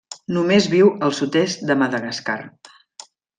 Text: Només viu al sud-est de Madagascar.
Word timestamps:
Només 0.35 0.67
viu 0.71 0.89
al 1.07 1.13
sud-est 1.17 1.67
de 1.71 1.75
Madagascar. 1.83 2.39